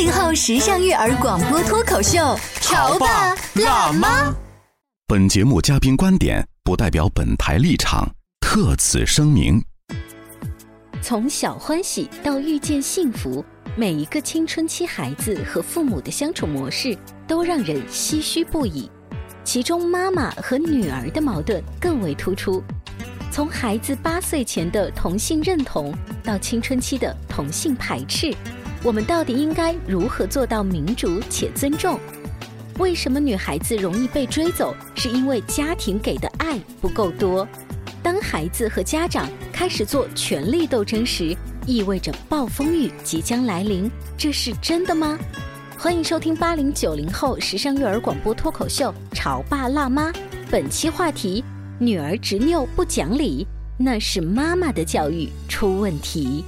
[0.00, 4.34] 八零后时尚育儿广播脱口秀，潮爸辣妈。
[5.06, 9.62] 本节目嘉宾观点不代表本台立场，特此声明。
[11.02, 13.44] 从小欢喜到遇见幸福，
[13.76, 18.90] 每一个青春期孩子和父母的相处模式都让人唏嘘不已。
[19.44, 22.64] 其中，妈妈和女儿的矛盾更为突出。
[23.30, 28.34] 从孩子八岁前的同性认同，到青春期的同性排斥，
[28.82, 32.00] 我们到底应该如何做到民主且尊重？
[32.78, 34.74] 为什么女孩子容易被追走？
[34.94, 37.46] 是因为家庭给的爱不够多。
[38.02, 41.36] 当孩子和家长开始做权力斗争时，
[41.66, 45.18] 意味着暴风雨即将来临，这是真的吗？
[45.76, 50.10] 欢迎收听八零九零后时尚育儿广播脱口秀《潮爸辣妈》，
[50.50, 51.44] 本期话题：
[51.78, 56.42] 女儿执拗不讲理，那是妈妈的教育出问题。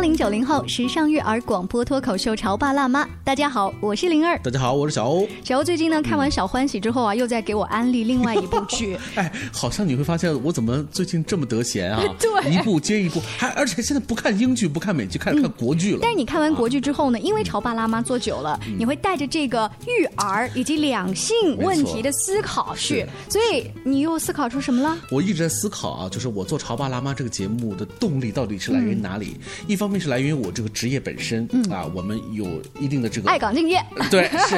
[0.00, 3.04] 八零九零后时尚育儿广播脱口秀《潮爸辣妈》。
[3.22, 4.38] 大家好，我是灵儿。
[4.38, 5.28] 大家好，我是小欧。
[5.44, 8.96] 小欧最近呢看完《小欢喜》之后啊，又在给我安利另外一部剧。
[9.14, 12.02] 哎，好像你会发现我怎么最近这么得闲啊？
[12.18, 15.98] 对，一部接一部，还而且现在不看英剧，不看美剧，开始看国剧了。
[16.00, 24.96] 但是你看完国剧之后呢，因为《潮爸辣妈》做久了，你会带着这个育儿以及两性问题的思考去，所以你又思考出什么了？
[25.10, 29.38] 我一直在思考啊，就是我做《潮爸辣妈》这个节目的动力到底是来源于哪里？
[29.66, 33.78] 一方面是来源于我这个职业本身嗯啊，我们有一定的这个爱岗敬业。
[34.10, 34.56] 对，是。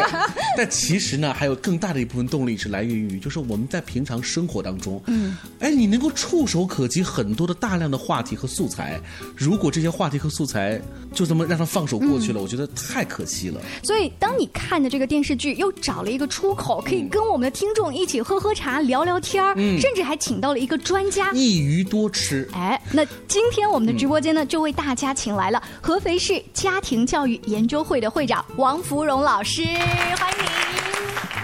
[0.56, 9.00] 但其实呢，还有更大的一部分动力是来源于，就是我们在平常生活当中，嗯，哎，你能够触手可及很多的大量的话题和素材。
[9.36, 10.80] 如果这些话题和素材
[11.14, 13.60] 就这么让它放手过去了，我觉得太可惜了。
[13.82, 22.48] 所以，当你看的这个电视剧又找了一个出口，可以跟我们的听众一起喝喝茶、聊聊天儿，甚至还请到了一个专家，一鱼多吃。
[22.52, 30.38] 哎，那今天我们的直播间呢，就为大家请来了合肥市家庭教育研究会的会长王芙蓉老师，欢迎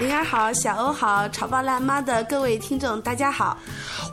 [0.00, 0.08] 您。
[0.08, 3.56] 林儿好，小欧好，潮爸辣妈的各位听众大家好。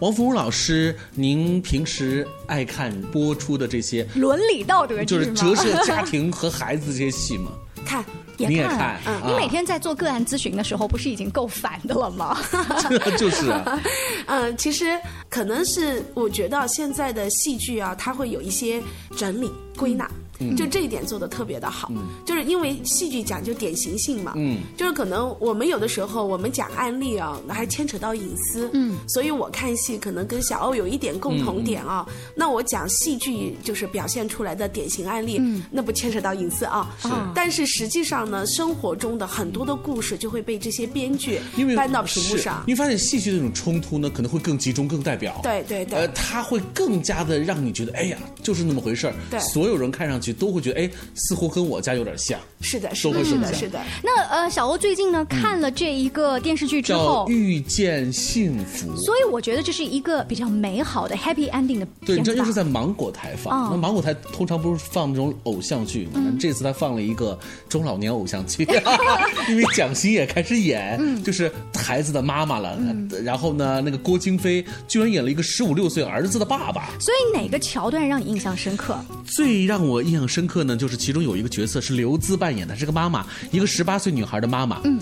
[0.01, 7.51] 王芙蓉老师，您平时爱看播出的这些伦理道德就是折射家庭和孩子这些戏吗？
[7.83, 8.05] 看。
[8.37, 12.37] 你也看，嗯，你每天在做个案咨询的时候，不是已经够烦的了吗？
[13.17, 13.81] 就是啊，
[14.27, 18.81] 嗯，其实可能是我觉得现在的戏剧啊，它会有一些
[19.17, 20.09] 整理归纳。
[20.57, 21.91] 就这一点做的特别的好，
[22.25, 32.05] 就是因为戏剧讲究典型性嘛，嗯，就是可能我们有的时候我们讲案例啊，还牵扯到隐私，嗯，所以我看戏可能跟小欧有一点共同点啊。
[32.35, 35.41] 那我讲戏剧就是表现出来的典型案例，
[35.71, 36.93] 那不牵扯到隐私啊。
[37.01, 41.39] 是，但是实际上呢，生活中的很多的故事就会被这些编剧
[41.75, 42.63] 搬到屏幕上。
[42.67, 45.39] 你发现戏剧这种冲突呢，可能会更集中、更代表。
[45.43, 49.13] 对对对，呃，它会更加的让你觉得，哎呀，就是那么回事儿。
[49.29, 50.24] 对，所有人看上去。
[50.33, 52.39] 都会觉得哎，似乎跟我家有点像。
[52.61, 53.81] 是的，是的，是的，是的。
[54.03, 58.95] 那呃，小欧最近呢看了这一个电视剧之后，遇见幸福。
[58.97, 61.87] 所以我觉得这是一个比较美好的 happy ending 的。
[62.05, 63.71] 对你，这又是在芒果台放。
[63.71, 66.21] 那芒果台通常不是放那种偶像剧吗？
[66.39, 67.37] 这次他放了一个
[67.69, 68.67] 中老年偶像剧，
[69.49, 72.77] 因为蒋欣也开始演，就是孩子的妈妈了。
[73.23, 76.89] 然后呢，那个郭京飞居然演了一个十五六岁儿子的爸爸。
[76.99, 78.97] 所以哪个桥段让你印象深刻？
[79.25, 84.81] 最让我印象深刻呢，就是其中有一个角色是刘孜扮演的，是个妈妈，一个十八岁女孩的妈妈。
[84.83, 84.99] 嗯，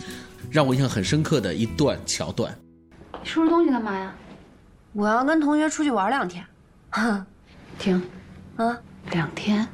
[0.51, 2.53] 让我印象很深刻的一段桥段。
[3.21, 4.13] 你收拾东西干嘛呀？
[4.93, 6.45] 我要跟同学出去玩两天。
[6.91, 7.25] 哼，
[7.79, 8.01] 停。
[8.55, 8.77] 啊，
[9.11, 9.67] 两天。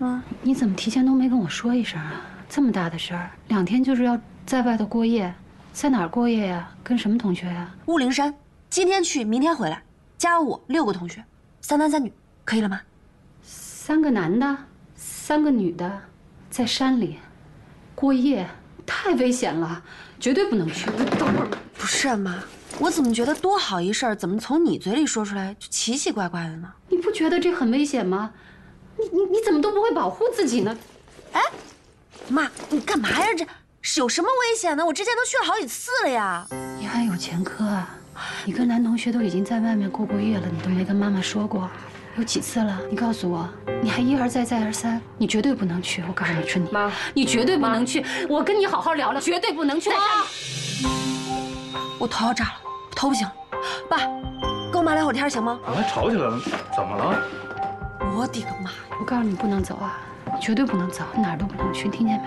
[0.00, 2.22] 嗯，你怎么提前都没跟我说一声啊？
[2.48, 5.32] 这么大的事儿，两天就是要在外头过夜，
[5.72, 6.68] 在哪儿过夜呀？
[6.82, 7.72] 跟什么同学呀？
[7.86, 8.34] 雾灵山，
[8.68, 9.80] 今天去，明天回来，
[10.18, 11.24] 加我六个同学，
[11.60, 12.12] 三男三女，
[12.44, 12.80] 可以了吗？
[13.84, 14.56] 三个男的，
[14.94, 16.00] 三个女的，
[16.48, 17.18] 在山里
[17.96, 18.48] 过夜，
[18.86, 19.82] 太太危险了，
[20.20, 20.86] 绝对不能去。
[21.18, 22.38] 等会儿，不是啊妈，
[22.78, 26.72] 我怎么觉得多好一事儿，怎么从你嘴里说出来就奇奇怪怪的呢？
[26.90, 28.30] 你不觉得这很危险吗？
[28.96, 30.78] 你你你怎么都不会保护自己呢？
[31.32, 31.40] 哎，
[32.28, 33.34] 妈，你干嘛呀？
[33.36, 33.44] 这
[33.80, 34.86] 是有什么危险呢？
[34.86, 36.46] 我之前都去了好几次了呀。
[36.78, 37.98] 你还有前科啊？
[38.44, 41.68] 你跟男同学都已经在外面过过夜了，你都没跟妈妈说过，
[42.16, 42.78] 有几次了？
[42.90, 43.48] 你告诉我，
[43.82, 46.04] 你还一而再再而三，你绝对不能去！
[46.06, 48.04] 我告诉你，春妮，妈，你绝对不能去！
[48.28, 49.90] 我跟你好好聊聊，绝对不能去！
[51.98, 52.52] 我头要炸了，
[52.94, 53.26] 头不行，
[53.88, 53.96] 爸，
[54.70, 55.58] 跟我妈聊会天行吗？
[55.64, 56.38] 我还吵起来了，
[56.76, 57.22] 怎么了？
[58.14, 58.70] 我的个妈！
[59.00, 59.98] 我告诉你，不能走啊，
[60.38, 62.20] 绝对不能走，哪儿都不能去，听见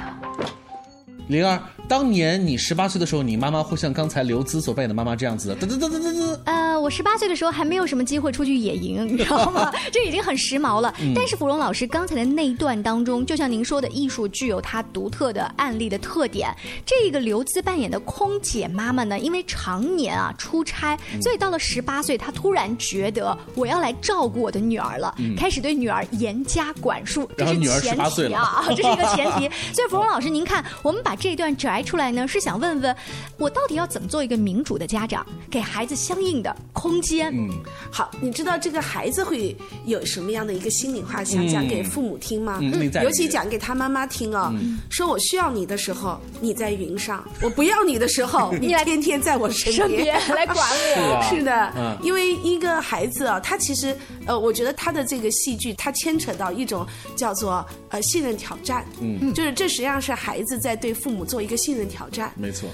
[1.28, 1.44] 没有？
[1.44, 6.40] 灵儿，当年你十八岁的时候，你妈妈会像刚才刘孜所扮演的妈妈这样子的，噔噔噔噔噔噔。
[6.46, 9.72] 呃，我十八岁的时候还没有什么机会出去野营， 你知道吗？
[9.92, 10.94] 这已经很时髦了。
[11.14, 16.50] 但是芙蓉老师刚才的那一段当中，就像您说的，艺术具有它独特的案例的特点。
[16.86, 27.30] 这个刘孜扮演的空姐妈妈呢，因为常年啊出差，所以到了十八岁，她突然觉得我要来照顾我的女儿了，开始对女儿严加管束。
[27.38, 29.50] 这是前18岁了提啊，这是一个前提。
[29.74, 32.96] 所以芙蓉老师，您看，我们把这段摘出来呢，是想问问
[33.36, 37.30] 我到底要怎么做一个民主的家长，给孩子相应的空间。
[37.36, 37.50] 嗯，
[37.92, 39.54] 好，你知道这个孩子会
[39.86, 42.60] 有什么样的一个心里话想讲给父母听吗？
[42.62, 44.54] 嗯尤其讲给他妈妈听哦，
[44.90, 50.04] 说我需要你的时候你在云上，我不要你的时候 你来天天在我身身边。
[50.04, 51.16] 边来管我。
[51.20, 51.22] 啊。
[51.30, 51.98] 是的，嗯。
[52.02, 53.94] 因为一个孩子啊，他其实
[54.26, 56.88] 呃，我觉得他的这个戏剧，他牵扯到一种
[57.18, 62.32] 叫做呃信任挑战，嗯，就是这实际上是孩子在对父母做一个信任挑战。
[62.36, 62.70] 没错，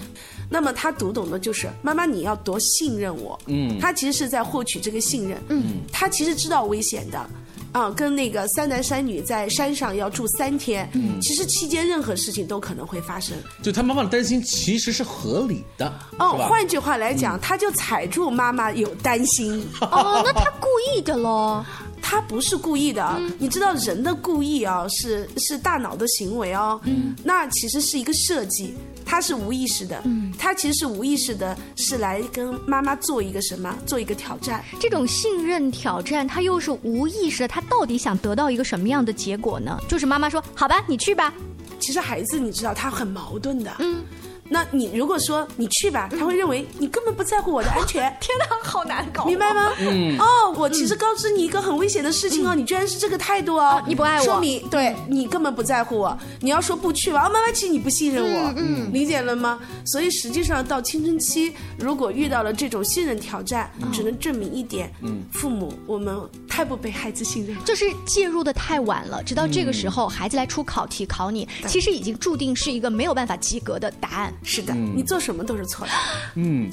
[0.50, 7.30] 那么他读懂的就是妈妈你要多信任我，嗯他其实是在获取这个信任，嗯，他其实知道危险的。
[7.72, 13.34] 啊，跟那个三男三女在山上要住三天，嗯，其实期间任何事情都可能会发生。
[13.64, 15.88] 就他妈妈的担心其实是合理的，
[16.20, 16.36] 哦？
[16.50, 19.66] 换句话来讲，他就踩住妈妈有担心。
[19.80, 21.64] 哦，那他故意的喽。
[22.02, 28.74] 他不是故意的啊，你知道人的故意啊，是是大脑的行为哦，嗯，那其实是一个设计，
[29.06, 34.64] 他是无意识的，嗯，他其实是无意识的，是来跟妈妈做一个什么，做一个挑战。
[34.80, 39.80] 这种信任挑战，他又是无意识的，他到底想得到一个什么样的结果呢？
[39.88, 41.34] 就是妈妈说：“好吧，你去吧。
[41.80, 44.04] 其实孩子你知道他很矛盾的，嗯，
[44.54, 49.72] 那你如果说你去吧，他会认为你根本不在乎我的安全，” 天哪，好难搞，明白吗？
[49.80, 54.26] 嗯，哦，我其实告知你一个很危险的事情哦，你居然是这个态度哦，你不爱我。
[54.26, 56.18] 说明对你根本不在乎我。
[56.42, 59.58] 你要说不去吧，啊，妈妈，其实你不信任我，嗯，理解了吗？
[59.86, 66.20] 所以实际上到青春期，如果遇到了这种信任挑战，只能证明一点，嗯，父母我们
[66.52, 67.64] 太不被孩子信任了。
[67.64, 74.34] 就是介入的太晚了，直到这个时候，孩子来出考题考你，其实已经注定是一个没有办法及格的答案。
[74.44, 75.94] 是的，你做什么都是错的。
[76.36, 76.70] 嗯，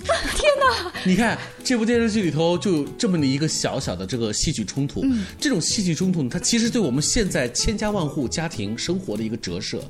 [1.06, 5.04] 你看这部电视剧里头就有这么的一个小小的这个戏剧冲突，
[5.38, 9.80] 这种戏剧冲突呢，它其实对我们现在千家万户家庭生活的一个折射。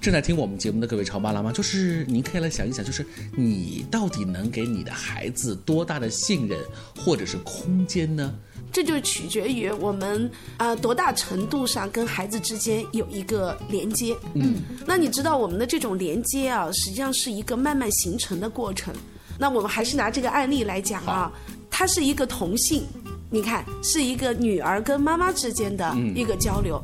[0.00, 3.04] 正在听我们节目的各位潮爸辣妈，就是您可以来想一想，就是
[3.36, 6.58] 你到底能给你的孩子多大的信任
[6.96, 8.32] 或者是空间呢？
[8.76, 14.14] 这就取决于我们呃多大程度上跟孩子之间有一个连接。
[14.34, 14.56] 嗯，
[14.86, 18.94] 那你知道我们的这种连接啊，实际上是一个慢慢形成的过程。
[19.38, 21.32] 那我们还是拿这个案例来讲啊，
[21.70, 22.84] 它是一个同性，
[23.30, 26.78] 你看是一个女儿跟妈妈之间的一个交流。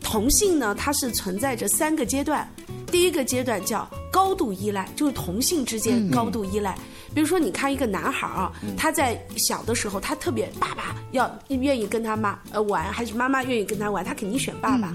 [0.00, 2.48] 同性呢，它是存在着三个阶段。
[2.86, 6.78] 第一个阶段叫高度依赖，就是同性之间高度依赖。
[7.14, 14.94] 比如说，你看一个男孩啊，他在小的时候，他特别爸爸要愿意跟他妈呃玩，还是妈妈愿意跟他玩，他肯定选爸爸。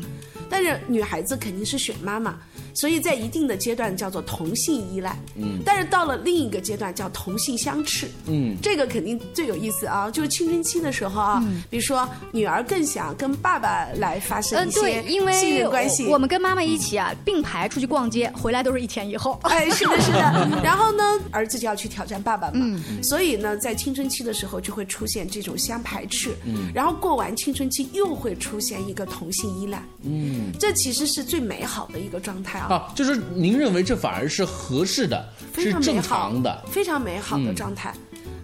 [0.49, 2.37] 但是女孩子肯定是选妈妈，
[2.77, 5.17] 所以在一定的阶段叫做同性依赖。
[5.35, 8.07] 嗯，但是到了另一个阶段叫同性相斥。
[8.27, 16.05] 嗯，这个肯定最有意思啊，就是青春期的时候啊，比如说女儿更想跟爸爸来发生嗯，一些对，因为信任关系。
[16.05, 19.39] 我我们跟妈妈一起啊并排出去逛街，回来都是一天以后。
[19.49, 20.19] 哎，是的，是的。
[20.63, 26.35] 然后呢，儿子就要去挑战爸爸嘛，所以呢，在青春期的时候就会出现这种相排斥。
[26.45, 29.81] 嗯，然后过完青春期又会出现一个同性依赖。
[30.03, 36.65] 嗯，这其实是最美好的一个状态啊，啊，就是您认为这反而是合适的，非是正常美好的。
[36.67, 37.93] 非常美好的状态。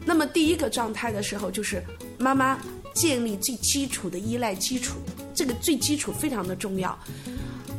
[0.06, 1.82] 那么第一个状态的时候，就是
[2.18, 2.58] 妈妈
[2.94, 4.98] 建立最基础的依赖基础，
[5.34, 6.98] 这个最基础非常的重要。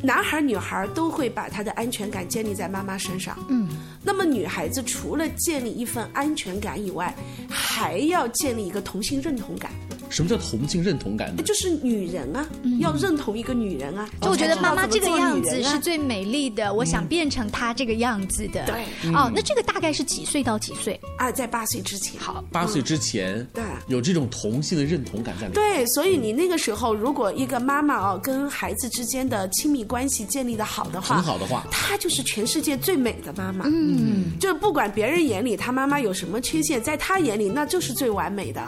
[0.02, 3.38] 男孩、女孩都会把他的安全感建立在妈妈身上。
[3.48, 3.66] 嗯，
[4.02, 7.14] 那么女孩子除了建立一份安全感以外，
[7.48, 9.72] 还要建立一个同性认同感。
[10.14, 11.42] 什么叫同性认同感呢？
[11.42, 12.46] 就是女人啊，
[12.78, 14.08] 要认同一个女人啊。
[14.20, 18.64] 就我觉得妈妈这个样子是最美丽的，我想变成她这个样子的。
[18.64, 20.98] 对哦，那这个大概是几岁到几岁？
[21.18, 22.20] 啊，在八岁之前。
[22.20, 25.54] 好，八岁之前，对有这种同性的认同感在里面。
[25.54, 33.64] 对，所以你那个时候，如果一个妈妈哦跟孩子之间的亲密关系建立的好的话，很好的话她就是全世界最美的妈妈。
[33.66, 38.62] 嗯，就是不管别人眼里她妈妈有什么缺陷，在她眼里那就是最完美的，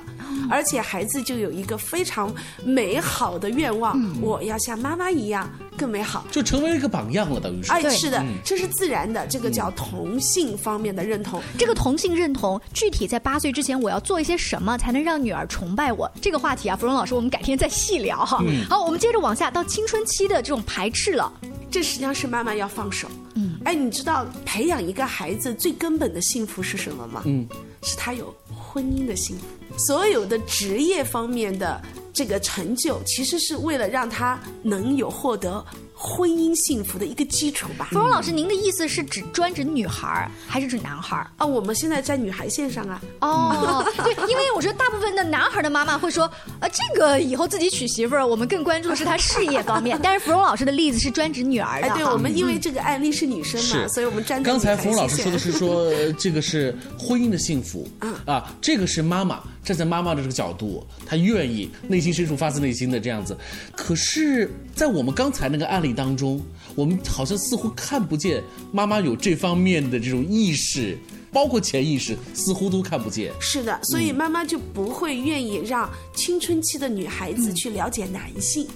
[0.51, 2.33] 而且孩子就有一个非常
[2.65, 6.25] 美好的愿望，我要像妈妈一样更美好。
[6.31, 7.73] 就成为了一个榜样了，等于是。
[7.73, 11.43] 哎，是的，这是自然的，这个叫同性方面的认同。
[11.59, 16.11] 这个同性认同，具体在八岁之前，我要做一些什么才能让女儿崇拜我？
[16.21, 18.43] 这个话题啊，芙蓉老师，我们改天再细聊哈。
[18.69, 21.33] 好，我们接着往下，到青春期的这种排斥了。
[21.71, 23.09] 这实际上是妈妈要放手。
[23.35, 27.23] 嗯，哎，你知道培养一个孩子最根本的幸福是什么吗？
[27.27, 27.47] 嗯，
[27.83, 28.35] 是他有
[28.77, 29.45] 婚姻的幸福。
[29.79, 31.81] 所有的职业方面的
[32.13, 35.65] 这个成就，其实是为了让他能有获得
[35.99, 37.89] 婚姻幸福的一个基础吧。
[37.91, 41.27] 芙蓉老师，您的意思是指专指女孩儿，还是指男孩儿？
[41.39, 43.01] 啊，我们现在在女孩线上啊。
[43.21, 49.99] 哦，对，因为我觉得大部分的男孩的妈妈会说，呃，这个以后自己娶媳妇儿，我们更关注的是他事业方面。
[50.05, 57.89] 但是芙蓉老师的例子是专指女儿的哎，对，我们因为这个案例是女生嘛，是所以我们站在刚才女孩冯老师说的是说，呃这个是婚姻的幸福
[58.27, 63.37] 啊，这个是妈妈站在妈妈的这个角度，她愿意内心深处发自内心的这样子。
[63.75, 66.41] 可是，在我们刚才那个案例当中，
[66.77, 70.97] 我们好像似乎看不见妈妈有这方面的这种意识，
[71.33, 73.33] 包括潜意识，似乎都看不见。
[73.41, 78.69] 是的，所以妈妈就不会愿意让青春期的女孩子去了解男性。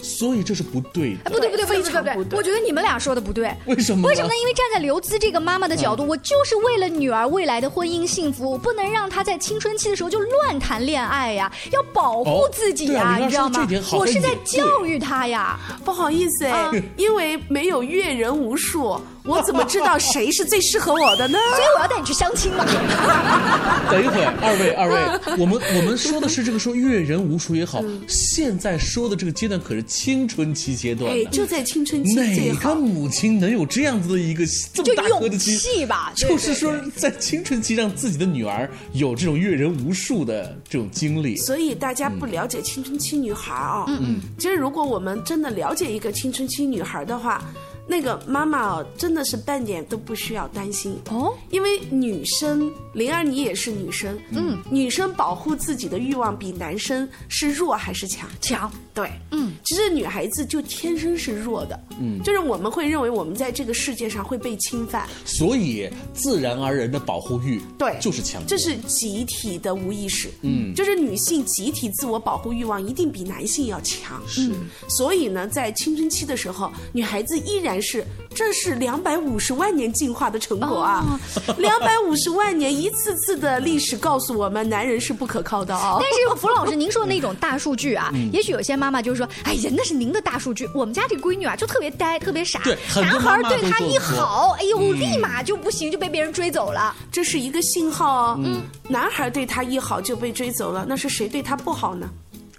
[0.00, 1.20] 所以这是不对的。
[1.24, 3.52] 哎，不对不对不对非常不对我觉得你们俩说的不对。
[3.66, 4.34] 为什么呢为什么呢？
[4.40, 15.58] 因为站在刘孜这个妈妈的角度，我就是为了女儿未来的婚姻幸福，我不能让她在青春期的时候就乱谈恋爱呀，要保护哦自己呀，你知道吗我是在教育她呀。
[15.84, 21.38] 不好意思哎，因为没有阅人无数，我怎么知道谁是最适合我的呢？
[21.54, 22.64] 所以我要带你去相亲嘛。
[23.90, 32.74] 等一会儿，二位二位，我们我们说的是这个说阅人无数也好，现在说的这个阶段可是青春期阶段哎，就在青春期最哪个。
[32.74, 35.56] 母亲能有这样子的一个这么大颗的心？
[35.58, 41.36] 气吧对 就是说，在青春期让自己的女儿有这种阅人无数的这种经历。
[41.36, 47.42] 所以大家不了解青春期女孩啊、嗯嗯，其实如果我们真的了解一个青春期女孩的话，
[47.86, 50.98] 那个妈妈哦，真的是半点都不需要担心。
[51.10, 58.28] 哦，因为女生，灵儿你也是女生，嗯，女生保护自己的欲望比男生是弱还是强？
[58.40, 68.42] 强，对，嗯，其实女孩子就天生是弱的，嗯，就是我们会认为我们在这个世界上会被侵犯，所以自然而然的保护欲，对，就是强。
[68.46, 74.52] 这是集体的无意识，嗯，就是女性集体自我保护欲望一定比男性要强，是，
[74.88, 78.04] 所以呢，在青春期的时候，女孩子依然是，
[78.34, 81.18] 这是两百五十万年进化的成果啊，
[81.58, 85.98] 两百五十万年一次次的历史告诉我们，男人是不可靠的哦。
[86.02, 96.94] 但是福老师，您说的那种大数据啊， 也许有些妈妈就是说，哎呀，那是您的大数据，我们家这闺女啊就特别呆，特别傻，对男孩对她一好，哎呦，立马就不行，就被别人追走了。
[97.10, 102.08] 这是一个信号哦，嗯，男孩对她一好就被追走了，那是谁对她不好呢？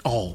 [0.04, 0.34] 哦，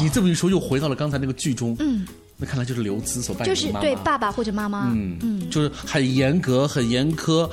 [0.00, 1.74] 你这么一说，又回到了刚才那个剧中。
[1.78, 2.06] 嗯，
[2.44, 3.86] 那看来就是刘孜所扮就是演的妈妈。
[3.86, 7.48] 对爸爸或者妈妈，嗯嗯，就是很严格、很严苛，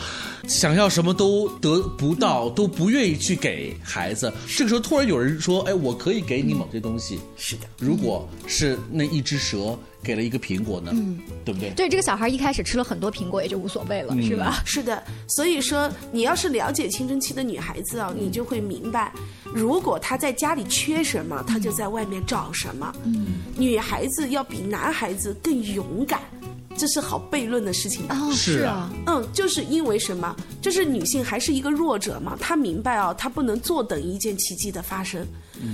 [0.47, 4.31] 想要什么都得不到，都不愿意去给孩子。
[4.47, 10.91] 这个时候突然有人说：“哎，我可以给你某些东西。”是的，如果是那一只蛇给了一个苹果呢？
[10.93, 11.69] 嗯，对不对？
[11.71, 14.61] 对这个小孩一开始吃了很多苹果也就无所谓了，是吧？
[14.65, 19.11] 是的，所以说你要是了解青春期的女孩子啊，你就会明白，
[19.53, 22.93] 如果她在家里缺什么，她就在外面找什么。
[23.03, 23.27] 嗯，
[23.57, 26.19] 女孩子要比男孩子更勇敢，
[26.75, 28.03] 这是好悖论的事情
[28.33, 30.35] 是啊啊，嗯，就是因为什么？
[30.61, 35.25] 就是女性还是一个弱者嘛，她明白哦，她不能坐等一件奇迹的发生。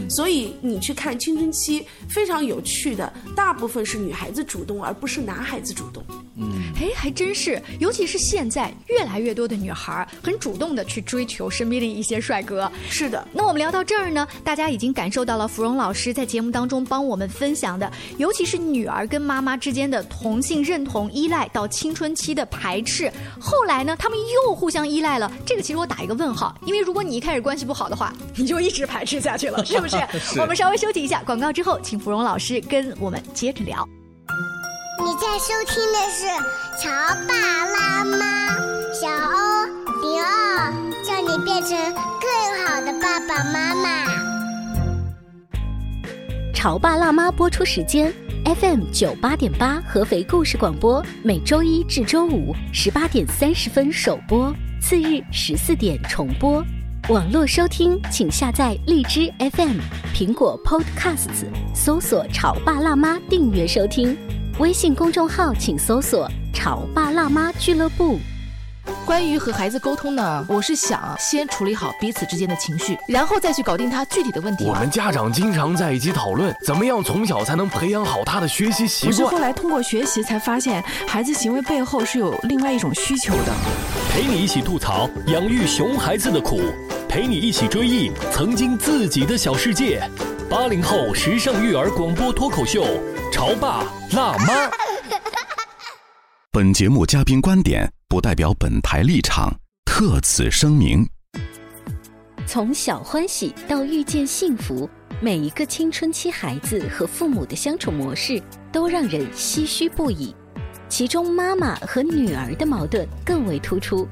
[0.09, 6.03] 所以你去看青春期，非常有趣的，大部分是女孩子主动，而不是男孩子主动。
[6.79, 12.71] 哎，还真是，尤其是现在越来越多的女孩儿很主动的去追求身边的一些帅哥。
[12.89, 25.31] 是的，那我们聊到这儿呢，大家已经感受到了芙蓉老师在节目当中帮我们分享的，尤其是女儿跟妈妈之间的同性认同依赖到青春期的排斥，后来呢，他们又互相依赖了。
[25.45, 29.97] 这个其实我打一个问号，因为如果你一开始关系不好的话，你就一直排斥下去了，是不是？
[30.19, 33.87] 是我们稍微休息一下广告之后，请芙蓉老师跟我们接着聊。
[35.07, 36.25] 你在收听的是
[36.83, 36.89] 《潮
[37.29, 37.33] 爸
[37.65, 38.57] 辣妈》，
[38.93, 39.65] 小欧
[40.01, 40.27] 零二，
[41.01, 41.77] 叫你变成
[42.19, 42.29] 更
[42.65, 44.05] 好的爸爸妈妈。
[46.53, 48.13] 潮爸辣妈播出时间
[48.59, 56.61] ：FM 九八点八合肥故事广播，每周一至周五十八点三十分首播，次日十四点重播。
[57.07, 59.79] 网络收听，请下载荔枝 FM、
[60.13, 64.17] 苹果 Podcasts，搜索“潮爸辣妈”订阅收听。
[64.59, 68.17] 微信公众号请搜索“潮爸辣妈俱乐部”。
[69.05, 74.65] 关于和孩子沟通呢，我是想先处理好彼此之间的情绪，然后再去搞定他具体的问题。
[74.65, 79.33] 我们家长经常在一起讨论，怎么样从小才能培养好他的学习习我是惯。
[79.33, 83.53] 后来通过学习才发现，孩子行为背后是有另外一种需求的。
[84.11, 86.61] 陪你一起吐槽养育熊孩子的苦，
[87.07, 90.01] 陪你一起追忆曾经自己的小世界。
[90.49, 92.85] 八零后时尚育儿广播脱口秀，
[93.33, 94.69] 潮爸辣妈。
[96.53, 101.05] 本节目嘉宾观点不代表本台立场，特此声明。
[102.45, 104.89] 从小欢喜到遇见幸福，
[105.19, 110.33] 每一个青春期孩子和父母的相处模式都让人唏嘘不已。
[110.87, 114.07] 其中，妈妈和女儿的矛盾更为突出。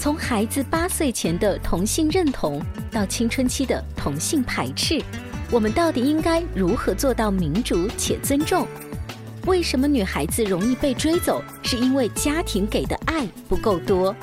[0.00, 2.60] 从孩子八岁前的同性认同，
[2.90, 5.00] 到青春期的同性排斥，
[5.52, 8.64] 我们到底应该如何做到民主且尊重？
[9.46, 11.42] 为什么女孩子容易被追走？
[11.64, 14.14] 是因为家庭给的爱不够多。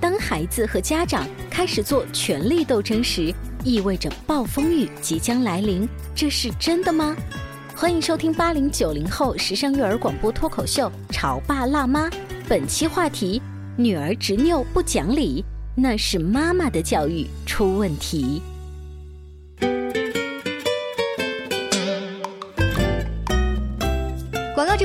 [0.00, 3.30] 当孩子和家长开始做权力斗争时，
[3.62, 7.14] 意味着暴风雨即将来临，这是真的吗？
[7.76, 12.08] 欢迎收听八零九零后时尚育儿广播脱口秀《潮爸辣妈》，
[12.48, 13.42] 本期话题：
[13.76, 15.44] 女儿执拗不讲理，
[15.74, 18.40] 那是妈妈的教育出问题。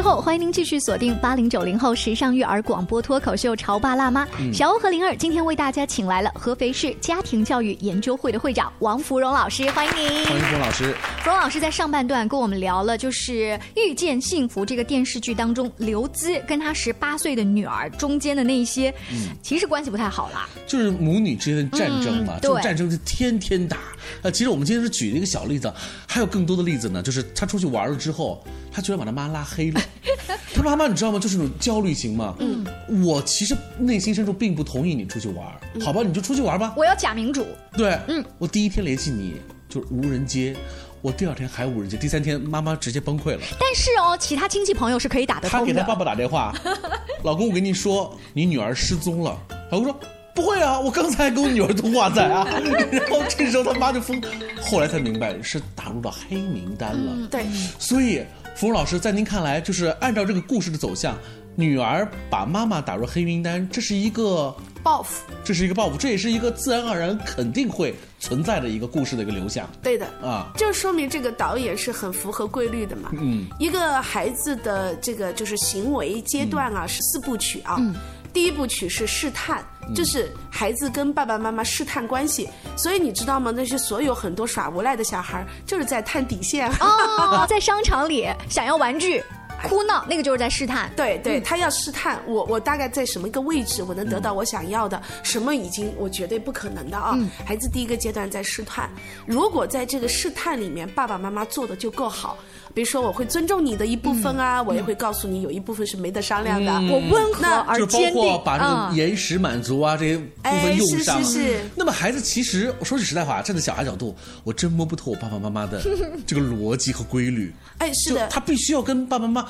[0.05, 10.25] 后，欢迎您继续锁定八零九零后时尚育儿广播脱口秀《潮爸辣妈》嗯小欧和灵儿今天为大家请来了合肥市家庭教育研究会的会长王芙蓉老师，欢迎您。
[10.25, 10.95] 欢迎冯老师。
[11.23, 13.31] 芙蓉老师在上半段跟我们聊了，就是
[13.75, 20.47] 《遇见幸福》这个电视剧当中，刘孜跟她十八岁的女儿中间的那一些，嗯其实关系不太好啦。
[20.67, 23.79] 就是母女之间的战争嘛，嗯这种战争是天天打。
[24.21, 25.73] 呃，其实我们今天是举了一个小例子，
[26.07, 27.01] 还有更多的例子呢。
[27.01, 28.43] 就是她出去玩了之后，
[28.75, 29.79] 他居然把他妈拉黑了。
[30.53, 31.17] 他妈妈你知道吗？
[31.17, 32.35] 就是那种焦虑型嘛。
[32.39, 32.65] 嗯，
[33.05, 35.45] 我其实内心深处并不同意你出去玩，
[35.81, 36.73] 好吧，你就出去玩吧。
[36.75, 37.45] 我要假民主。
[37.77, 39.35] 对，嗯，我第一天联系你
[39.69, 40.53] 就是无人接，
[41.01, 43.41] 我第二天还无人接，第三天妈妈直接崩溃了。
[43.57, 45.65] 但是哦，其他亲戚朋友是可以打得通的。
[45.65, 46.53] 他给他爸爸打电话，
[47.23, 49.37] 老公，我跟你说，你女儿失踪了。
[49.71, 49.99] 老公说
[50.33, 52.45] 不会啊，我刚才跟我女儿通话在啊。
[52.91, 54.21] 然后这时候他妈就疯，
[54.61, 57.11] 后来才明白是打入了黑名单了。
[57.13, 57.45] 嗯，对，
[57.79, 58.21] 所以
[58.55, 61.17] 芙蓉老师，在您看来，就是按照这个故事的走向，
[61.55, 70.05] 女儿把妈妈打入黑名单，这是一个报复，这是一个报复，这也是一个自然而然肯定会存在的一个故事的一个流向对的。
[70.23, 70.53] 啊。
[70.55, 73.11] 就说明这个导演是很符合规律的嘛。
[73.19, 77.75] 嗯，一个孩子的这个就是行为阶段啊，是四部曲啊。
[77.77, 77.93] 嗯
[78.35, 82.49] 第一部曲是试探，就是孩子跟爸爸妈妈试探关系。
[82.75, 83.51] 所以你知道吗？
[83.55, 86.69] 那些所有很多耍无赖的小孩，就是在探底线。
[86.79, 89.23] 哦，在商场里想要玩具。
[89.67, 90.91] 哭闹，那个就是在试探。
[90.95, 97.13] 对对，他要试探我，我大概在什么一个位置，我能得到我想要的，什么已经我绝对不可能的啊。
[97.15, 98.89] 嗯孩子第一个阶段在试探，
[99.25, 102.37] 如果在这个试探里面，爸爸妈妈做的就够好，
[102.73, 108.21] 比如说我会尊重你的一部分啊，我也会告诉你有一部分是没得商量的，嗯我温和那而就包坚定。
[108.21, 111.23] 括把这嗯个延时满足啊、这些部分哎是用上。
[111.23, 115.81] 是是那么孩子其实我说句实在话，站在小孩角度，我真摸不透我爸爸妈妈的
[116.25, 117.53] 这个逻辑和规律。
[117.79, 119.49] 哎，是的，他必须要跟爸爸妈妈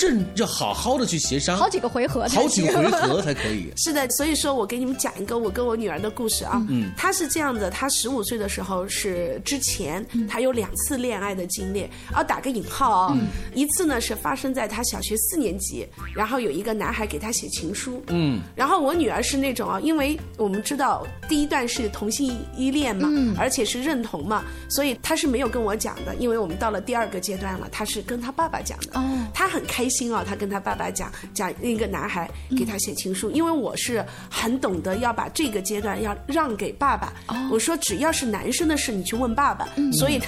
[0.00, 3.70] 正要好好的去协商，好几个回合才好几个回合才可以。
[3.76, 6.64] 是的，所以说我给你们讲一个我跟我女儿的故事啊。
[6.70, 13.16] 嗯她是这样的，她十五岁的时候是之前她有两次恋爱的经历，啊，打个引号啊、
[13.54, 15.86] 一次呢是发生在她小学四年级，
[16.16, 28.98] 然后有一个男孩给她写情书，嗯，然后我女儿是那种啊，因为我们知道第一段是同性依恋嘛，而且是认同嘛，所以她是没有跟我讲的，因为我们到了第二个阶段了，她是跟她爸爸讲的。
[28.98, 29.02] 哦，
[29.34, 37.12] 她很开心啊、他跟他爸爸讲讲那个男孩给他写情书，因为我是很懂得要把这个阶段要让给爸爸。
[37.50, 39.68] 我说只要是男生的事，你去问爸爸。
[39.92, 40.26] 所以他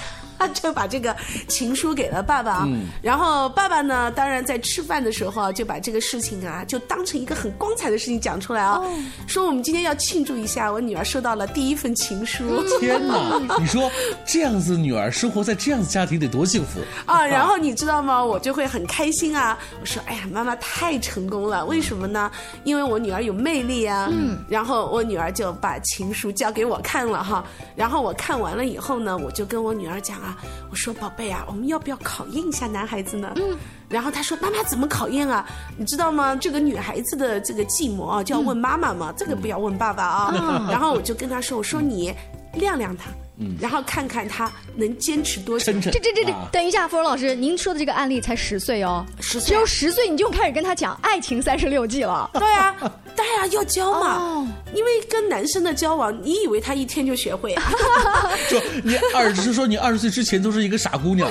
[0.54, 1.14] 就把这个
[1.48, 2.68] 情书给了爸爸啊。
[3.00, 8.80] 然后爸爸呢，当然在吃饭的时候啊，就把这个事情啊，就当成一个很光彩的事情讲出来啊，
[9.26, 12.62] 说我们今天要庆祝一下，我女儿收到了第一份情书。
[12.80, 13.40] 天哪！
[13.58, 13.90] 你说
[14.26, 18.22] 这样子女儿生活在这样子家庭得多幸福 啊，然后你知道吗？
[18.24, 19.58] 我就会很开心啊！
[19.80, 22.30] 我说，哎呀，妈妈太成功了，为什么呢？
[22.64, 24.08] 因为我女儿有魅力啊。
[24.10, 24.38] 嗯。
[24.48, 30.38] 然后我女儿就把情书交给我看了哈，然后我看完了以后呢，我就跟我女儿讲啊，啊，
[30.70, 33.32] 我说宝贝啊，我们要不要考验一下男孩子呢？
[33.36, 33.56] 嗯，
[33.88, 35.46] 然后他说妈妈怎么考验啊？
[35.76, 36.34] 你知道吗？
[36.34, 40.34] 这个女孩子的这个计谋啊，就要问妈妈嘛，这个不要问爸爸啊。
[40.34, 42.14] 嗯然后我就跟他说，我说你
[42.54, 42.96] 晾晾
[43.38, 45.72] 他，然后看看他能坚持多久。
[45.72, 52.30] 这这这这，等一下，芙蓉老师，您说的这个案例才十岁哦，十只有十岁你就开始跟他讲爱情三十六计了。
[52.34, 52.74] 对啊，
[53.16, 57.62] 当然要教嘛，因为跟男生的交往，你以为他一天就学会啊？
[58.48, 61.30] 说你二十说你二十岁之前都是一个傻姑娘，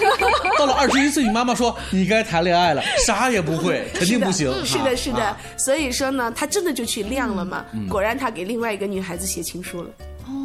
[0.58, 4.52] 到了二十一岁，你妈妈说你该谈恋爱了，啥也不会，肯定不行。
[4.66, 5.38] 是的，是的啊。
[5.58, 7.66] 所以说呢，他真的就去晾了嘛。
[7.74, 9.90] 嗯果然，他给另外一个女孩子写情书了。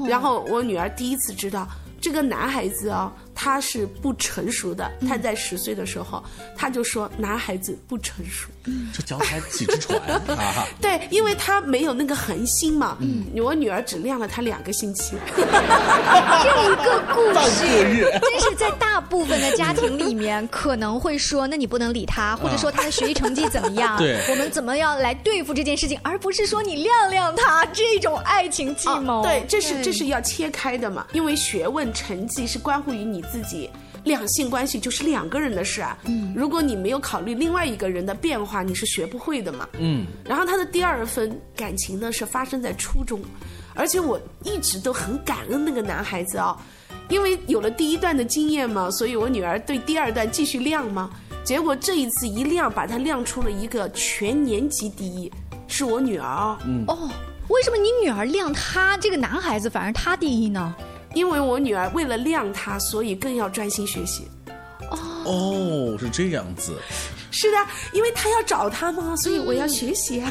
[0.09, 1.67] 然后我女儿第一次知道。
[2.07, 4.91] 这个男孩子啊、他是不成熟的。
[5.01, 6.25] 嗯他在十岁的时候，
[6.57, 8.49] 他就说男孩子不成熟。
[8.93, 10.01] 这脚踩几只船
[10.37, 10.67] 啊！
[10.81, 12.97] 对，因为他没有那个恒心嘛。
[13.01, 15.15] 嗯我女儿只晾了他两个星期。
[15.37, 23.97] 这一个故半事真是在大部分的家庭里面可能会说，那你不能理他，或者说他的学习成绩怎么样？
[23.99, 29.21] 对我们怎么样来对付这件事情，而不是说你晾晾他这种爱情计谋。
[29.21, 33.71] 哦对，这是这是要切开的嘛，因为学问成绩是关乎于你自己。
[34.05, 39.69] 两性关系就是两个人的事啊，嗯，如果你没有考虑另外一个人的变化，你是学不会的嘛。
[39.81, 43.21] 嗯，然后他的第二份感情呢是发生在初中，
[43.75, 46.57] 而且我一直都很感恩那个男孩子啊、
[47.09, 51.11] 因为有了第一段的经验嘛，所以我女儿对第二段继续亮嘛。
[51.43, 55.29] 结果这一次一亮，把他亮出了一个全年级第一，
[55.67, 56.57] 是我女儿哦。
[56.65, 57.11] 嗯哦，
[57.49, 60.73] 为什么你女儿亮他这个男孩子，反而他第一呢？
[61.17, 64.29] 因为我女儿为了亮他，所以更要专心学习。
[65.25, 66.75] 哦，是这样子，
[67.31, 67.57] 是的，
[67.93, 70.31] 因为他要找他嘛，所以我要学习啊。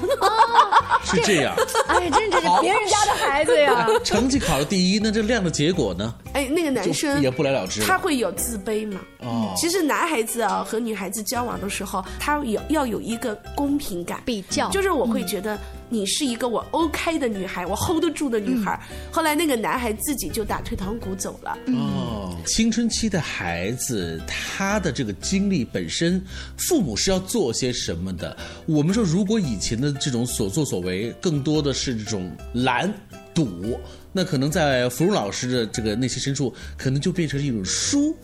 [1.04, 1.56] 是这样。
[1.88, 3.88] 哎，真真是别人家的孩子呀。
[4.06, 6.14] 成绩考了第一，那这亮的结果呢？
[6.34, 9.00] 哎，那个男生也不了了之了他会有自卑嘛？
[9.22, 15.58] 哦其实男孩子啊和女孩子交往的时候，他有要有一个公平感，比较就是我会觉得
[15.90, 18.80] 你是一个我 OK 的女孩，我 hold 得住的女孩。
[19.12, 21.58] 后来那个男孩自己就打退堂鼓走了。
[21.68, 26.22] 哦，青春期的孩子，他的这个经历本身，
[26.58, 28.36] 父母是要做些什么的？
[28.66, 32.92] 我们说，如果以前的这种所作所为，更多的是这种懒
[33.34, 33.80] 赌，
[34.12, 38.16] 那可能在芙蓉老师的这个内心深处，可能就变成一种疏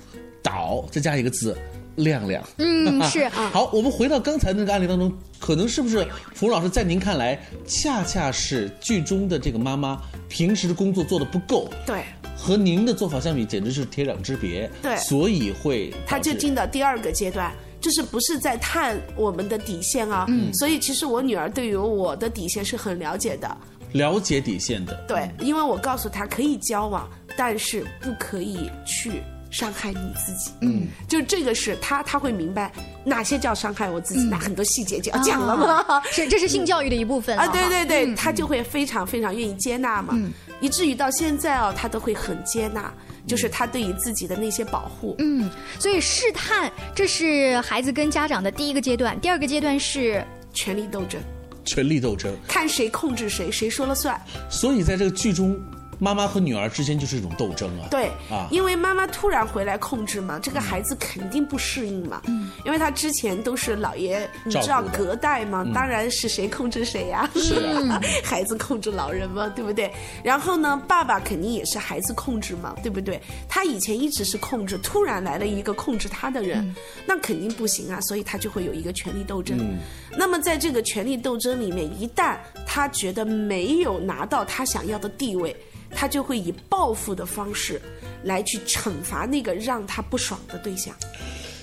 [0.42, 1.56] 导，再加一个字。
[2.04, 12.04] 亮亮，嗯是啊好，我们回到刚才那个案例当中，可能是不是芙蓉老师在您看来，恰恰是剧中的这个妈妈平时的工作做的不够，对，
[12.36, 14.70] 和您的做法相比，简直是天壤之别。
[14.82, 20.26] 对所以会他就进到第二个阶段，就是不是在探我们的底线啊？
[20.30, 23.58] 嗯所以其实我女儿对于我的底线是很了解的。
[23.94, 24.96] 了解底线的。
[25.06, 30.52] 对，因为我告诉她可以交往，但是不可以去伤害你自己。
[30.62, 32.72] 嗯，就这个是他他会明白
[33.04, 34.30] 哪些叫伤害我自己，嗯。
[34.32, 35.86] 那很多细节就要讲了嘛。
[35.88, 36.02] 啊。
[36.10, 38.16] 是这是性教育的一部分啊，对对对，嗯。
[38.16, 40.18] 她就会非常非常愿意接纳嘛，
[40.60, 42.94] 以至于到现在哦，他都会很接纳，
[43.28, 45.16] 就是他对于自己的那些保护。
[45.20, 51.20] 嗯，所以试探这是孩子跟家长的第一个阶段，第二个阶段是权力斗争，
[51.66, 54.20] 权力斗争，看谁控制谁，谁说了算。
[54.50, 55.60] 所以在这个剧中，
[56.04, 57.88] 妈妈和女儿之间就是一种斗争啊。
[57.92, 62.24] 对，啊，因为妈妈突然回来控制嘛，这个孩子肯定不适应嘛。
[62.26, 67.54] 嗯，因为他之前都是姥爷，你知道照隔代嘛，嗯当然是谁控制谁呀、是
[67.88, 69.94] 啊 孩子控制老人嘛，对不对？
[70.24, 73.22] 然后呢，爸爸肯定也是孩子控制嘛，对不对？
[73.48, 79.56] 他以前一直是控制，突然来了一个控制他的人，那肯定不行啊，所以他就会有一个权力斗争。
[79.60, 79.78] 嗯
[80.18, 82.36] 那么在这个权力斗争里面，一旦
[82.66, 85.56] 他觉得没有拿到他想要的地位，
[85.94, 87.82] 他就会以报复的方式
[88.24, 90.96] 来去惩罚那个让他不爽的对象。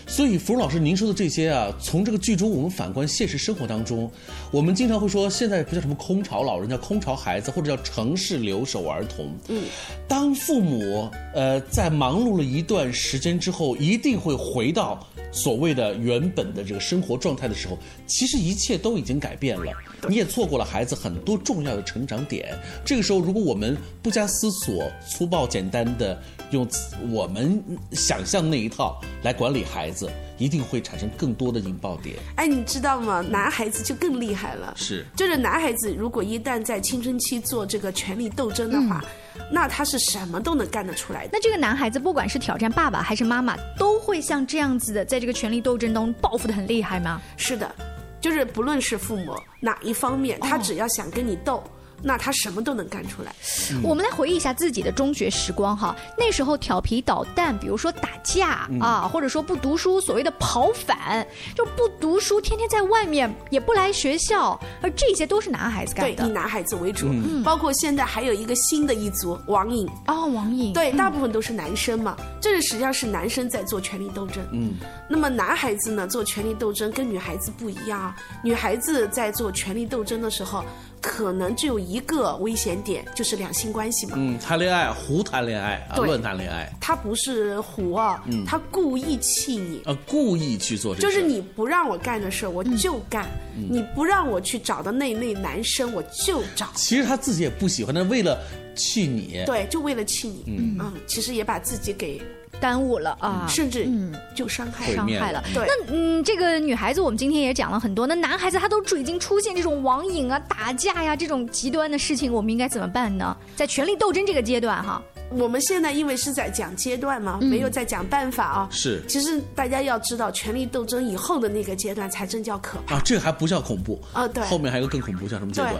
[0.09, 4.11] 所以，芙蓉老师，您说的这些啊，从这个剧中我们反观现实生活当中，
[4.51, 9.31] 我们经常会说，现在不叫什么空巢老人，叫空巢孩子，或者叫城市留守儿童。
[9.49, 9.63] 嗯，
[10.09, 19.73] 当父母呃在忙碌了一段时间之后，一定会回到所谓的原本的这个生活状态的时候，其实一切都已经改变了，
[20.09, 22.59] 你也错过了孩子很多重要的成长点。
[22.85, 26.19] 这个时候，如果我们不加思索、粗暴简单的
[26.51, 26.67] 用
[27.13, 29.98] 我们想象那一套来管理孩子，
[30.37, 32.17] 一定会产生更多的引爆点。
[32.37, 33.21] 哎，你知道吗？
[33.21, 34.75] 男孩子就更厉害了。
[34.77, 39.03] 是，就是男孩子，如果一旦在青春期做这个权力斗争的话，
[39.51, 41.31] 那他是什么都能干得出来的。
[41.33, 47.21] 那这个男孩子不管是挑战爸爸还是妈妈，都会像这样子的，在这个权力斗争中报复的很厉害吗？
[47.37, 47.75] 是的，
[48.21, 51.63] 就是不论是父母哪一方面，他只要想跟你斗。
[52.03, 53.35] 那他什么都能干出来。
[53.83, 58.79] 我们来回忆一下自己的中学时光哈，那时候调皮捣蛋，比如说打架、嗯。
[58.81, 66.17] 啊，或者说不读书，所谓的跑反，就不读书，天天在外面也不来学校，而这些都是男孩子干的。
[66.17, 67.43] 对以男孩子为主，嗯。
[67.43, 74.43] 包括现在还有一个新的一族网瘾哦，网瘾对，大部分都是男生嘛，这个实际上是男生在做权力斗争。
[74.53, 74.75] 嗯，
[75.09, 80.65] 那么男孩子呢做权力斗争跟女孩子不一样啊，女孩子在做权力斗争的时候，
[81.01, 84.15] 可能只有一个危险点，就是两性关系嘛。
[84.17, 86.73] 嗯，谈恋爱胡谈恋爱啊，乱谈恋爱。
[86.81, 88.45] 他不是胡啊，嗯。
[88.45, 89.83] 他故意气你。
[89.85, 93.25] 呃，故意去做这就是你不让我干的事儿，我就干；
[93.57, 93.69] 嗯。
[93.71, 96.69] 你不让我去找的那那男生，我就找。
[96.75, 98.39] 其实他自己也不喜欢，但为了
[98.75, 100.77] 气你，对，就为了气你，嗯。
[100.81, 102.21] 嗯，其实也把自己给
[102.61, 104.15] 耽误了啊，甚至嗯。
[104.35, 105.43] 就伤害伤害了。
[105.53, 113.37] 对，那嗯，这个女孩子我们今天也讲了很多，那男孩子他都已经出现这种网瘾啊、打架呀、这种极端的事情，我们应该怎么办呢？
[113.57, 117.49] 在权力斗争这个阶段哈，我们现在因为是在讲阶段嘛，嗯。
[117.49, 118.69] 没有在讲办法啊。
[118.71, 119.03] 是。
[119.09, 122.95] 其实大家要知道，权力斗争以后的那个阶段才真叫可怕。
[122.95, 124.01] 啊，这个还不叫恐怖。
[124.13, 124.45] 啊对。
[124.45, 125.75] 后面还有个更恐怖，叫什么阶段？，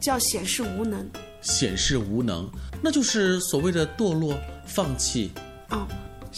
[0.00, 1.06] 叫显示无能。
[1.42, 2.48] 显示无能，
[2.82, 4.34] 那就是所谓的堕落、
[4.66, 5.30] 放弃、
[5.70, 5.86] 哦，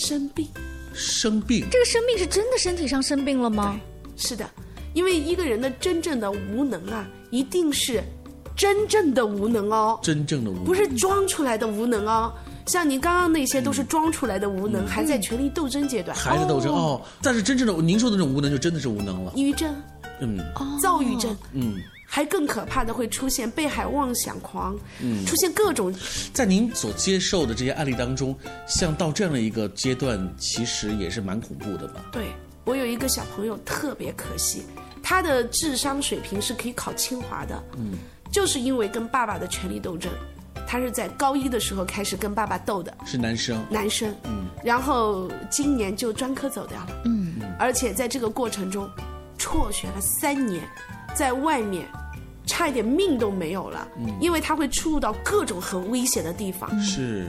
[0.01, 0.49] 生病。
[0.95, 1.67] 生病。
[1.71, 3.79] 这个生病是真的身体上生病了吗？
[4.17, 4.49] 是的，
[4.95, 8.03] 因为一个人的真正的无能啊，一定是
[8.57, 10.65] 真正的无能哦，真正的无能。
[10.65, 12.33] 不是装出来的无能哦。
[12.67, 14.73] 像您刚刚那些都是装出来的无嗯。
[14.73, 19.33] 能，还在权力斗争阶段，还在斗争哦，但是真正的您说的那种无能，就真的是无能了。
[19.37, 19.75] 抑郁症、
[20.21, 20.41] 嗯。
[20.81, 21.75] 躁郁症，嗯
[22.13, 25.95] 还更可怕的会出现被害妄想狂，嗯，出现各种。
[26.33, 32.05] 在您所接受的这些案例当中，像到这样的一个阶段，其实也是蛮恐怖的吧？
[32.11, 32.25] 对
[32.65, 34.65] 我有一个小朋友特别可惜，
[35.01, 37.93] 他的智商水平是可以考清华的，嗯，
[38.33, 40.11] 就是因为跟爸爸的权力斗争，
[40.67, 48.91] 他是在高一的时候开始跟爸爸斗的，是男生，男生，嗯，然后今年就专科走掉了，嗯，而且在这个过程中
[49.39, 50.69] 辍学了三年，
[51.15, 51.87] 在外面
[52.47, 54.09] 差一点命都没有了，嗯。
[54.21, 57.27] 因为他会出入到各种很危险的地方，是。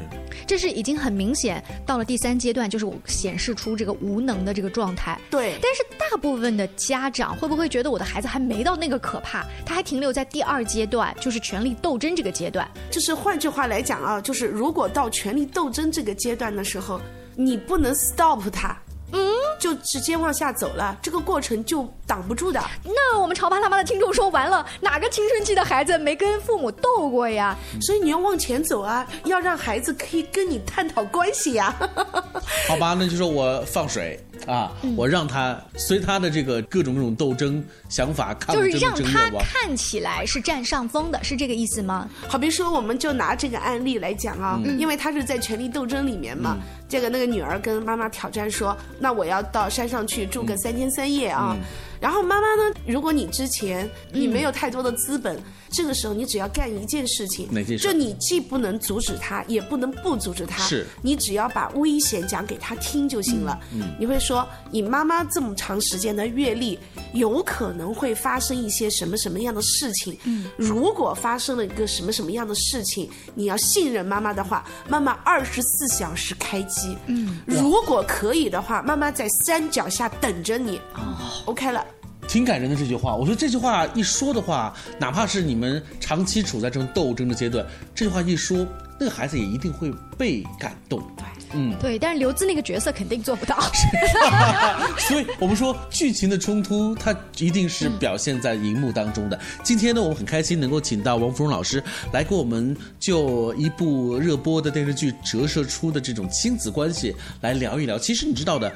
[0.48, 5.18] 这是已经很明显到了第三阶段，就是我显示出这个无能的这个状态。
[5.30, 12.70] 对，但是大部分的家长会不会觉得我的孩子还没到那个可怕，他还停留在第二阶段，就是权力斗争这个阶段？
[12.90, 17.00] 就是换句话来讲啊，就是如果到权力斗争这个阶段的时候，
[17.36, 18.78] 你不能 stop 他，
[19.12, 19.20] 嗯，
[19.60, 22.62] 就直接往下走了，这个过程就挡不住的。
[22.84, 27.56] 那我们潮爸辣妈的听众说完了，哪个青春期的孩子没跟父母斗过呀？
[27.82, 31.76] 所以你要往前走啊，要让孩子可以跟你探讨关系呀、
[32.68, 39.30] 好吧，那就说我放水啊，嗯我让他随他的这个各种各种斗争想法、抗就是让他。
[39.62, 42.10] 看起来是占上风的，是这个意思吗？
[42.28, 46.58] 好比说，我们就拿这个案例来讲啊，嗯因为他是在权力斗争里面嘛，
[46.92, 51.56] 这个那个女儿跟妈妈挑战说，那我要到山上去住个三天三夜啊。
[52.02, 63.60] 嗯然后妈妈呢，如果你之前你嗯没有太多的资本，这个时候你只要干一件事情，哪件事就你既不能阻止他，也不能不阻止他，是你只要把危险讲给他听就行了。
[63.72, 66.80] 嗯你会说，以妈妈这么长时间的阅历，
[67.14, 70.18] 有可能会发生一些什么什么样的事情？
[70.26, 76.98] 嗯如果发生了一个什么什么样的事情，你要信任妈妈的话，妈妈二十四小时开机。
[77.06, 80.78] 嗯如果可以的话，妈妈在山脚下等着你。
[80.96, 81.86] 哦，OK 了。
[82.28, 88.66] 挺感人的这句话，我觉得这句话一说的话，哪怕是你们长期处在这种斗争的阶段，这句话一说，
[89.00, 91.00] 那个孩子也一定会被感动。
[91.18, 93.60] 对，嗯，对，但是刘孜那个角色肯定做不到。
[95.00, 99.38] 所以我们说剧情的冲突，它一定是表现在荧幕当中的。
[99.64, 107.98] 今天呢，我们很开心能够请到王芙蓉老师来给我们就一部热播的电视剧折射出的这种亲子关系来聊一聊。
[107.98, 108.72] 其实你知道的。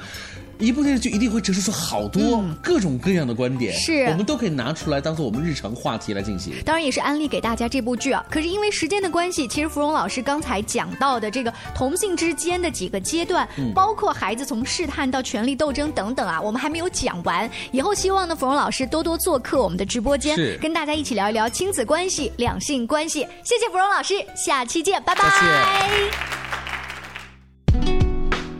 [0.58, 6.54] 一部电视剧一定会折射出好多各种各样的观点，是我们都可以拿出来当做我们日常话题来进行。
[6.64, 8.24] 当然也是安利给大家这部剧啊。
[8.30, 17.48] 可是因为时间的关系，其实芙蓉老师刚才讲到的这个同性之间的几个阶段，嗯包括孩子从试探到权力斗争等等啊，我们还没有讲完。
[17.72, 23.20] 以后希望呢，芙蓉老师多多做客我们的直播间，跟大家一起聊一聊亲子关系、两性关系。
[23.44, 26.75] 谢谢芙蓉老师，下期见，拜拜。